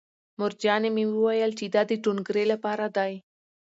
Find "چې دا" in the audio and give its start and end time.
1.59-1.81